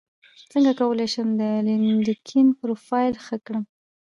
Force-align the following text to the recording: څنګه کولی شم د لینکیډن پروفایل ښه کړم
څنګه 0.51 0.71
کولی 0.79 1.07
شم 1.13 1.27
د 1.41 1.43
لینکیډن 1.67 2.47
پروفایل 2.59 3.15
ښه 3.25 3.37
کړم 3.45 3.63